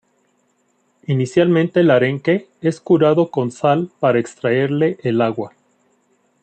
Inicialmente 1.05 1.81
el 1.81 1.91
arenque 1.91 2.47
es 2.59 2.81
curado 2.81 3.29
con 3.29 3.51
sal 3.51 3.91
para 3.99 4.17
extraerle 4.17 4.97
el 5.03 5.21
agua. 5.21 5.53